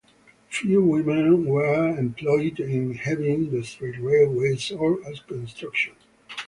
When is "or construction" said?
4.71-5.93